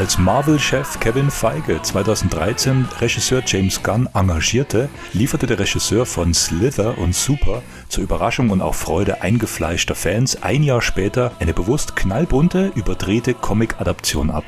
[0.00, 7.14] Als Marvel-Chef Kevin Feige 2013 Regisseur James Gunn engagierte, lieferte der Regisseur von Slither und
[7.14, 13.34] Super zur Überraschung und auch Freude eingefleischter Fans ein Jahr später eine bewusst knallbunte, überdrehte
[13.34, 14.44] Comic-Adaption ab.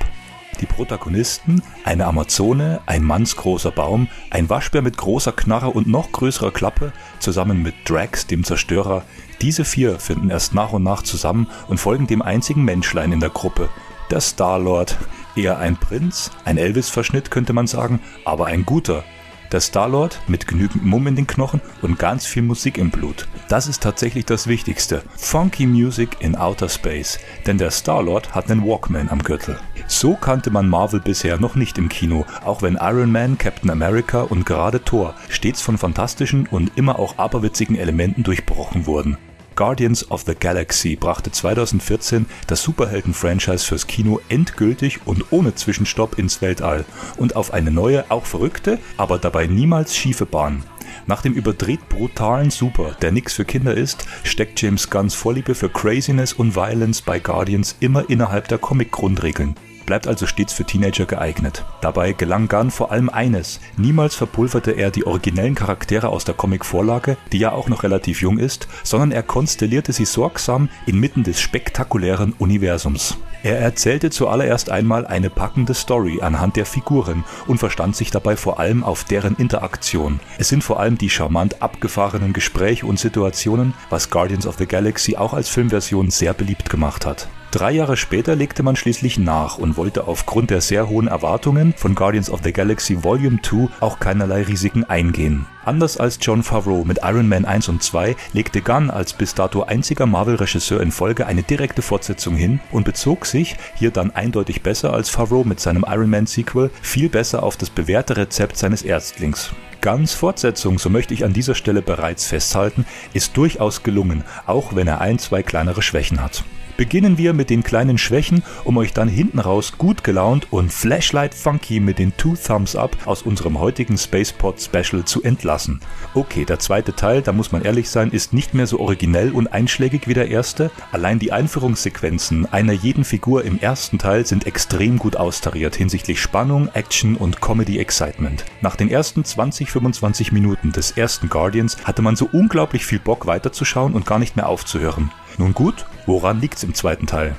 [0.63, 6.53] Die Protagonisten, eine Amazone, ein mannsgroßer Baum, ein Waschbär mit großer Knarre und noch größerer
[6.53, 9.05] Klappe, zusammen mit Drax, dem Zerstörer,
[9.43, 13.29] diese vier finden erst nach und nach zusammen und folgen dem einzigen Menschlein in der
[13.29, 13.69] Gruppe,
[14.11, 14.97] der Star-Lord,
[15.35, 19.05] Eher ein Prinz, ein Elvis-Verschnitt könnte man sagen, aber ein guter.
[19.53, 23.29] Der Starlord mit genügend Mumm in den Knochen und ganz viel Musik im Blut.
[23.49, 25.03] Das ist tatsächlich das Wichtigste.
[25.15, 27.19] Funky Music in Outer Space.
[27.47, 29.59] Denn der Starlord hat einen Walkman am Gürtel.
[29.89, 34.23] So kannte man Marvel bisher noch nicht im Kino, auch wenn Iron Man, Captain America
[34.23, 39.19] und gerade Thor stets von fantastischen und immer auch aberwitzigen Elementen durchbrochen wurden.
[39.55, 46.43] Guardians of the Galaxy brachte 2014 das Superhelden-Franchise fürs Kino endgültig und ohne Zwischenstopp ins
[46.43, 46.85] Weltall
[47.17, 50.65] und auf eine neue, auch verrückte, aber dabei niemals schiefe Bahn.
[51.07, 55.69] Nach dem überdreht brutalen Super, der nix für Kinder ist, steckt James Gunns Vorliebe für
[55.69, 61.65] Craziness und Violence bei Guardians immer innerhalb der Comic-Grundregeln bleibt also stets für Teenager geeignet.
[61.81, 67.17] Dabei gelang Gunn vor allem eines, niemals verpulverte er die originellen Charaktere aus der Comic-Vorlage,
[67.33, 72.35] die ja auch noch relativ jung ist, sondern er konstellierte sie sorgsam inmitten des spektakulären
[72.39, 73.17] Universums.
[73.43, 78.61] Er erzählte zuallererst einmal eine packende Story anhand der Figuren und verstand sich dabei vor
[78.61, 80.21] allem auf deren Interaktion.
[80.39, 85.17] Es sind vor allem die charmant abgefahrenen Gespräche und Situationen, was Guardians of the Galaxy
[85.17, 87.29] auch als Filmversion sehr beliebt gemacht hat.
[87.53, 91.95] Drei Jahre später legte man schließlich nach und wollte aufgrund der sehr hohen Erwartungen von
[91.95, 95.45] Guardians of the Galaxy Volume 2 auch keinerlei Risiken eingehen.
[95.67, 99.65] Anders als John Favreau mit Iron Man 1 und 2 legte Gunn als bis dato
[99.65, 104.95] einziger Marvel-Regisseur in Folge eine direkte Fortsetzung hin und bezog sich, hier dann eindeutig besser
[104.95, 109.51] als Favreau mit seinem Iron Man Sequel, viel besser auf das bewährte Rezept seines Erstlings.
[109.83, 114.89] Gunns Fortsetzung, so möchte ich an dieser Stelle bereits festhalten, ist durchaus gelungen, auch wenn
[114.89, 116.45] er ein, zwei kleinere Schwächen hat.
[116.83, 121.33] Beginnen wir mit den kleinen Schwächen, um euch dann hinten raus gut gelaunt und Flashlight
[121.33, 125.79] Funky mit den Two Thumbs Up aus unserem heutigen Spacepod Special zu entlassen.
[126.13, 129.53] Okay, der zweite Teil, da muss man ehrlich sein, ist nicht mehr so originell und
[129.53, 130.73] einschlägig wie der erste.
[130.91, 136.69] Allein die Einführungssequenzen einer jeden Figur im ersten Teil sind extrem gut austariert hinsichtlich Spannung,
[136.75, 138.45] Action und Comedy Excitement.
[138.61, 143.93] Nach den ersten 20-25 Minuten des ersten Guardians hatte man so unglaublich viel Bock weiterzuschauen
[143.93, 145.13] und gar nicht mehr aufzuhören.
[145.39, 147.35] Nun gut, woran liegt's im zweiten Teil?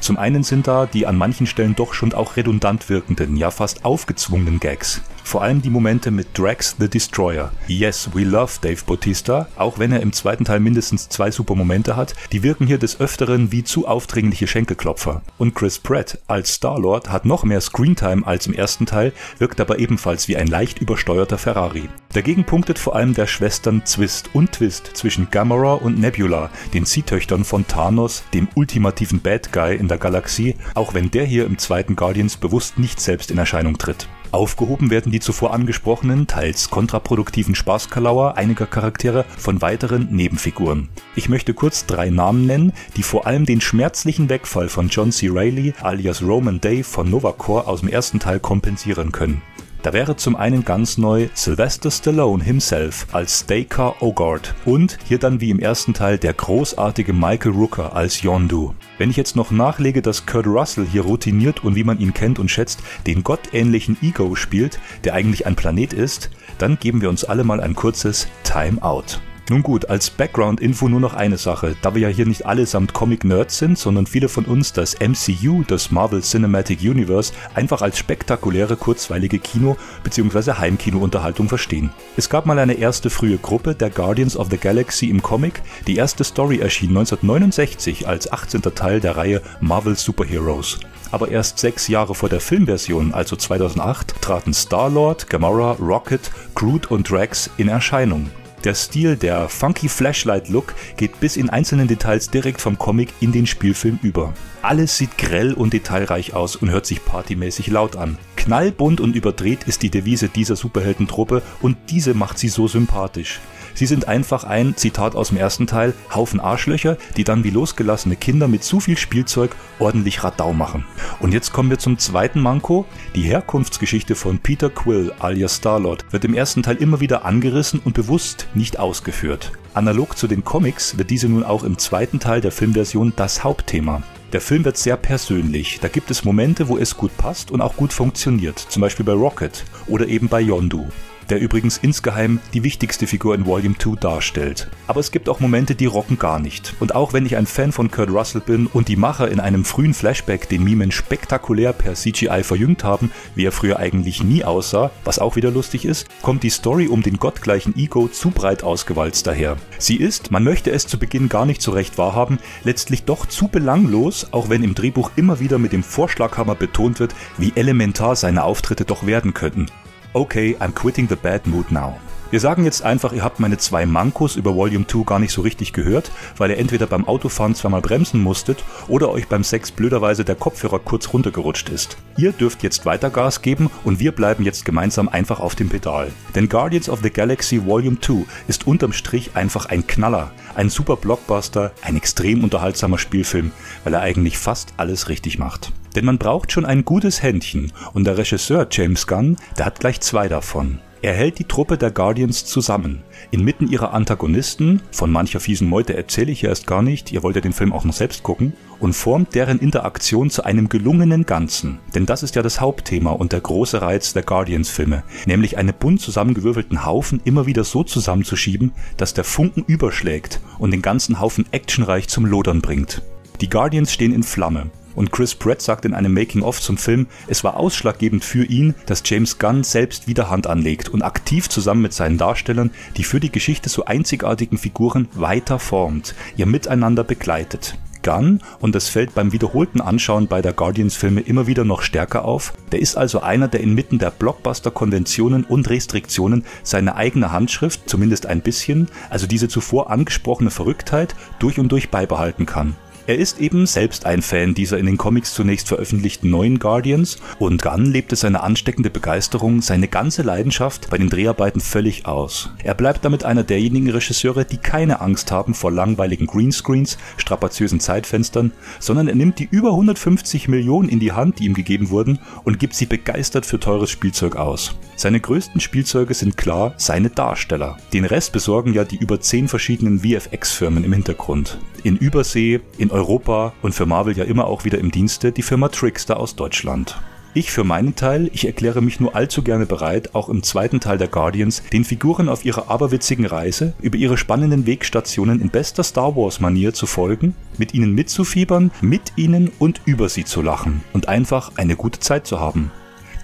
[0.00, 3.84] Zum einen sind da die an manchen Stellen doch schon auch redundant wirkenden, ja fast
[3.84, 5.02] aufgezwungenen Gags.
[5.28, 7.52] Vor allem die Momente mit Drax the Destroyer.
[7.66, 11.96] Yes, we love Dave Bautista, auch wenn er im zweiten Teil mindestens zwei super Momente
[11.96, 15.20] hat, die wirken hier des Öfteren wie zu aufdringliche Schenkelklopfer.
[15.36, 19.78] Und Chris Pratt als Star-Lord hat noch mehr Screentime als im ersten Teil, wirkt aber
[19.78, 21.90] ebenfalls wie ein leicht übersteuerter Ferrari.
[22.14, 27.44] Dagegen punktet vor allem der Schwestern Zwist und Twist zwischen Gamora und Nebula, den Ziehtöchtern
[27.44, 31.96] von Thanos, dem ultimativen Bad Guy in der Galaxie, auch wenn der hier im zweiten
[31.96, 34.08] Guardians bewusst nicht selbst in Erscheinung tritt.
[34.30, 40.88] Aufgehoben werden die zuvor angesprochenen, teils kontraproduktiven Spaßkalauer einiger Charaktere von weiteren Nebenfiguren.
[41.16, 45.28] Ich möchte kurz drei Namen nennen, die vor allem den schmerzlichen Wegfall von John C.
[45.30, 49.40] Reilly alias Roman Day von Novacore aus dem ersten Teil kompensieren können.
[49.82, 55.40] Da wäre zum einen ganz neu Sylvester Stallone himself als Staker Ogord und hier dann
[55.40, 58.74] wie im ersten Teil der großartige Michael Rooker als Yondu.
[58.98, 62.40] Wenn ich jetzt noch nachlege, dass Kurt Russell hier routiniert und wie man ihn kennt
[62.40, 67.24] und schätzt, den gottähnlichen Ego spielt, der eigentlich ein Planet ist, dann geben wir uns
[67.24, 69.20] alle mal ein kurzes Time Out.
[69.50, 71.74] Nun gut, als Background-Info nur noch eine Sache.
[71.80, 75.90] Da wir ja hier nicht allesamt Comic-Nerds sind, sondern viele von uns das MCU, das
[75.90, 80.52] Marvel Cinematic Universe, einfach als spektakuläre, kurzweilige Kino- bzw.
[80.52, 81.88] Heimkino-Unterhaltung verstehen.
[82.18, 85.62] Es gab mal eine erste frühe Gruppe, der Guardians of the Galaxy im Comic.
[85.86, 88.60] Die erste Story erschien 1969 als 18.
[88.74, 90.78] Teil der Reihe Marvel Superheroes.
[91.10, 97.10] Aber erst sechs Jahre vor der Filmversion, also 2008, traten Star-Lord, Gamora, Rocket, Groot und
[97.10, 98.28] Drax in Erscheinung.
[98.64, 103.46] Der Stil, der funky Flashlight-Look geht bis in einzelnen Details direkt vom Comic in den
[103.46, 104.34] Spielfilm über.
[104.62, 108.18] Alles sieht grell und detailreich aus und hört sich partymäßig laut an.
[108.34, 113.40] Knallbunt und überdreht ist die Devise dieser Superheldentruppe und diese macht sie so sympathisch.
[113.78, 118.16] Sie sind einfach ein, Zitat aus dem ersten Teil, Haufen Arschlöcher, die dann wie losgelassene
[118.16, 120.84] Kinder mit zu viel Spielzeug ordentlich Radau machen.
[121.20, 122.86] Und jetzt kommen wir zum zweiten Manko.
[123.14, 127.94] Die Herkunftsgeschichte von Peter Quill alias Starlord wird im ersten Teil immer wieder angerissen und
[127.94, 129.52] bewusst nicht ausgeführt.
[129.74, 134.02] Analog zu den Comics wird diese nun auch im zweiten Teil der Filmversion das Hauptthema.
[134.32, 135.78] Der Film wird sehr persönlich.
[135.80, 138.58] Da gibt es Momente, wo es gut passt und auch gut funktioniert.
[138.58, 140.88] Zum Beispiel bei Rocket oder eben bei Yondu
[141.30, 144.68] der übrigens insgeheim die wichtigste Figur in Volume 2 darstellt.
[144.86, 146.74] Aber es gibt auch Momente, die rocken gar nicht.
[146.80, 149.64] Und auch wenn ich ein Fan von Kurt Russell bin und die Macher in einem
[149.64, 154.90] frühen Flashback den Mimen spektakulär per CGI verjüngt haben, wie er früher eigentlich nie aussah,
[155.04, 159.26] was auch wieder lustig ist, kommt die Story um den gottgleichen Ego zu breit ausgewalzt
[159.26, 159.56] daher.
[159.78, 163.48] Sie ist, man möchte es zu Beginn gar nicht so recht wahrhaben, letztlich doch zu
[163.48, 168.44] belanglos, auch wenn im Drehbuch immer wieder mit dem Vorschlaghammer betont wird, wie elementar seine
[168.44, 169.66] Auftritte doch werden könnten
[170.12, 171.98] okay, I'm quitting the bad mood now.
[172.30, 175.40] Wir sagen jetzt einfach, ihr habt meine zwei Mankos über Volume 2 gar nicht so
[175.40, 180.26] richtig gehört, weil ihr entweder beim Autofahren zweimal bremsen musstet oder euch beim Sex blöderweise
[180.26, 181.96] der Kopfhörer kurz runtergerutscht ist.
[182.18, 186.12] Ihr dürft jetzt weiter Gas geben und wir bleiben jetzt gemeinsam einfach auf dem Pedal.
[186.34, 190.96] Denn Guardians of the Galaxy Volume 2 ist unterm Strich einfach ein Knaller, ein super
[190.96, 193.52] Blockbuster, ein extrem unterhaltsamer Spielfilm,
[193.84, 195.72] weil er eigentlich fast alles richtig macht.
[195.98, 199.98] Denn man braucht schon ein gutes Händchen und der Regisseur James Gunn, der hat gleich
[199.98, 200.78] zwei davon.
[201.02, 203.02] Er hält die Truppe der Guardians zusammen.
[203.32, 207.34] Inmitten ihrer Antagonisten, von mancher fiesen Meute erzähle ich ja erst gar nicht, ihr wollt
[207.34, 211.80] ja den Film auch noch selbst gucken, und formt deren Interaktion zu einem gelungenen Ganzen.
[211.96, 216.00] Denn das ist ja das Hauptthema und der große Reiz der Guardians-Filme, nämlich einen bunt
[216.00, 222.06] zusammengewürfelten Haufen immer wieder so zusammenzuschieben, dass der Funken überschlägt und den ganzen Haufen actionreich
[222.06, 223.02] zum Lodern bringt.
[223.40, 227.44] Die Guardians stehen in Flamme und Chris Pratt sagt in einem Making-of zum Film, es
[227.44, 231.92] war ausschlaggebend für ihn, dass James Gunn selbst wieder Hand anlegt und aktiv zusammen mit
[231.92, 237.78] seinen Darstellern die für die Geschichte so einzigartigen Figuren weiter formt, ihr Miteinander begleitet.
[238.02, 242.52] Gunn, und das fällt beim wiederholten Anschauen bei der Guardians-Filme immer wieder noch stärker auf,
[242.72, 248.40] der ist also einer, der inmitten der Blockbuster-Konventionen und Restriktionen seine eigene Handschrift, zumindest ein
[248.40, 252.74] bisschen, also diese zuvor angesprochene Verrücktheit, durch und durch beibehalten kann.
[253.08, 257.62] Er ist eben selbst ein Fan dieser in den Comics zunächst veröffentlichten neuen Guardians und
[257.62, 262.50] Gunn lebte seine ansteckende Begeisterung, seine ganze Leidenschaft bei den Dreharbeiten völlig aus.
[262.62, 268.52] Er bleibt damit einer derjenigen Regisseure, die keine Angst haben vor langweiligen Greenscreens, strapaziösen Zeitfenstern,
[268.78, 272.58] sondern er nimmt die über 150 Millionen in die Hand, die ihm gegeben wurden, und
[272.58, 274.74] gibt sie begeistert für teures Spielzeug aus.
[274.96, 277.78] Seine größten Spielzeuge sind klar seine Darsteller.
[277.94, 281.58] Den Rest besorgen ja die über zehn verschiedenen VFX-Firmen im Hintergrund.
[281.84, 285.68] In Übersee, in Europa und für Marvel ja immer auch wieder im Dienste die Firma
[285.68, 286.96] Trickster aus Deutschland.
[287.34, 290.98] Ich für meinen Teil, ich erkläre mich nur allzu gerne bereit, auch im zweiten Teil
[290.98, 296.16] der Guardians den Figuren auf ihrer aberwitzigen Reise über ihre spannenden Wegstationen in bester Star
[296.16, 301.08] Wars Manier zu folgen, mit ihnen mitzufiebern, mit ihnen und über sie zu lachen und
[301.08, 302.72] einfach eine gute Zeit zu haben.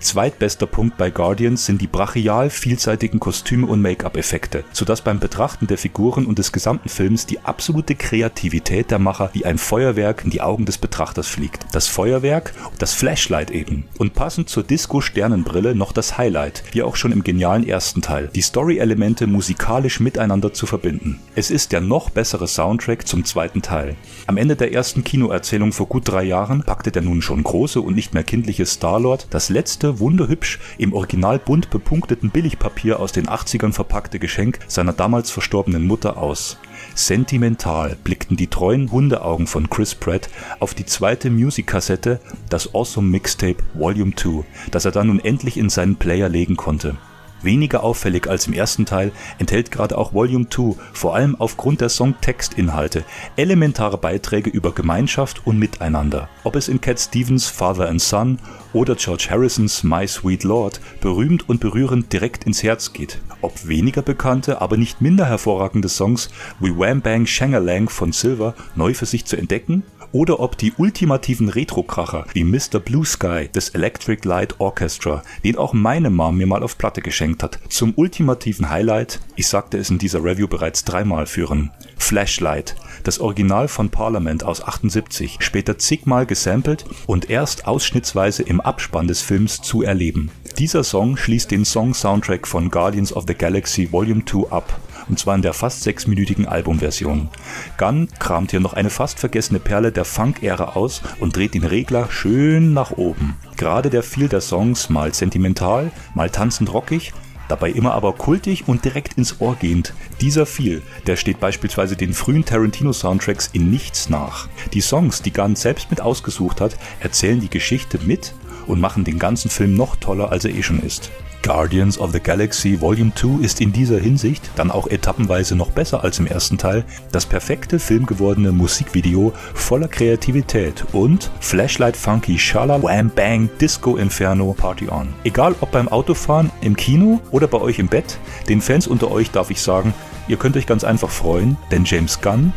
[0.05, 5.79] Zweitbester Punkt bei Guardians sind die brachial vielseitigen Kostüme und Make-up-Effekte, sodass beim Betrachten der
[5.79, 10.43] Figuren und des gesamten Films die absolute Kreativität der Macher wie ein Feuerwerk in die
[10.43, 11.65] Augen des Betrachters fliegt.
[11.73, 13.87] Das Feuerwerk, das Flashlight eben.
[13.97, 18.43] Und passend zur Disco-Sternenbrille noch das Highlight, wie auch schon im genialen ersten Teil, die
[18.43, 21.21] Story-Elemente musikalisch miteinander zu verbinden.
[21.35, 23.97] Es ist der noch bessere Soundtrack zum zweiten Teil.
[24.27, 27.95] Am Ende der ersten Kinoerzählung vor gut drei Jahren packte der nun schon große und
[27.95, 33.73] nicht mehr kindliche Starlord das letzte wunderhübsch im original bunt bepunkteten Billigpapier aus den 80ern
[33.73, 36.59] verpackte Geschenk seiner damals verstorbenen Mutter aus.
[36.95, 40.29] Sentimental blickten die treuen Hundeaugen von Chris Pratt
[40.61, 45.71] auf die zweite Music-Kassette, das Awesome Mixtape Volume 2, das er dann nun endlich in
[45.71, 46.97] seinen Player legen konnte.
[47.45, 51.89] Weniger auffällig als im ersten Teil enthält gerade auch Volume 2 vor allem aufgrund der
[51.89, 53.05] Songtextinhalte
[53.37, 56.29] elementare Beiträge über Gemeinschaft und Miteinander.
[56.43, 58.39] Ob es in Cat Stevens Father and Son
[58.73, 63.21] oder George Harrisons My Sweet Lord berühmt und berührend direkt ins Herz geht.
[63.41, 68.95] Ob weniger bekannte, aber nicht minder hervorragende Songs wie Wham Bang Shangalang von Silver neu
[68.95, 69.85] für sich zu entdecken
[70.15, 72.79] oder ob die ultimativen Retro-Kracher wie Mr.
[72.79, 77.43] Blue Sky des Electric Light Orchestra, den auch meine Mom mir mal auf Platte geschenkt
[77.43, 81.73] hat, zum ultimativen Highlight, ich sagte es in dieser Review bereits dreimal führen.
[81.97, 89.09] Flashlight, das Original von Parliament aus 78, später zigmal gesampelt und erst ausschnittsweise im Abspann
[89.09, 90.31] des Films zu erleben.
[90.59, 95.35] Dieser Song schließt den Song-Soundtrack von Guardians of the Galaxy Volume 2 ab und zwar
[95.35, 97.29] in der fast sechsminütigen Albumversion.
[97.77, 102.09] Gunn kramt hier noch eine fast vergessene Perle der Funk-Ära aus und dreht den Regler
[102.11, 103.37] schön nach oben.
[103.57, 107.13] Gerade der Feel der Songs, mal sentimental, mal tanzend rockig,
[107.49, 109.95] dabei immer aber kultig und direkt ins Ohr gehend.
[110.21, 114.49] Dieser viel, der steht beispielsweise den frühen Tarantino-Soundtracks in nichts nach.
[114.73, 118.35] Die Songs, die Gunn selbst mit ausgesucht hat, erzählen die Geschichte mit
[118.67, 121.11] und machen den ganzen Film noch toller, als er eh schon ist.
[121.45, 126.03] Guardians of the Galaxy Volume 2 ist in dieser Hinsicht dann auch etappenweise noch besser
[126.03, 133.11] als im ersten Teil, das perfekte filmgewordene Musikvideo voller Kreativität und Flashlight Funky Shala Wham
[133.11, 135.13] Bang Disco Inferno Party On.
[135.25, 139.31] Egal ob beim Autofahren, im Kino oder bei euch im Bett, den Fans unter euch
[139.31, 139.93] darf ich sagen,
[140.29, 142.55] ihr könnt euch ganz einfach freuen, denn James Gunn,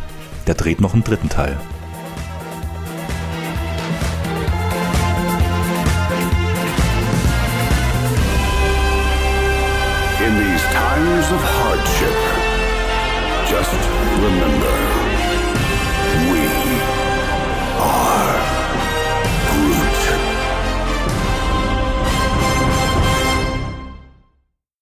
[0.47, 1.57] der dreht noch einen dritten Teil.
[10.97, 12.17] Times of hardship,
[13.47, 13.71] just
[14.23, 15.06] remember